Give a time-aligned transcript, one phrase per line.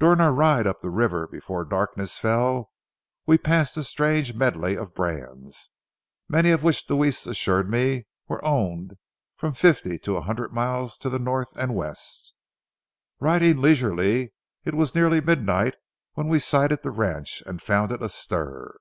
[0.00, 2.72] During our ride up the river before darkness fell,
[3.24, 5.70] we passed a strange medley of brands,
[6.28, 8.96] many of which Deweese assured me were owned
[9.36, 12.34] from fifty to a hundred miles to the north and west.
[13.20, 14.32] Riding leisurely,
[14.64, 15.76] it was nearly midnight
[16.14, 18.76] when we sighted the ranch and found it astir.